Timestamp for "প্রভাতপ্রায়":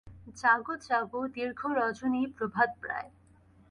2.37-3.09